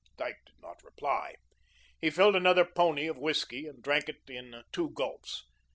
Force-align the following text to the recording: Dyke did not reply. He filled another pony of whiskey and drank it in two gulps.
Dyke 0.17 0.39
did 0.47 0.55
not 0.63 0.83
reply. 0.83 1.35
He 1.99 2.09
filled 2.09 2.35
another 2.35 2.65
pony 2.65 3.05
of 3.05 3.19
whiskey 3.19 3.67
and 3.67 3.83
drank 3.83 4.09
it 4.09 4.23
in 4.27 4.63
two 4.71 4.89
gulps. 4.89 5.45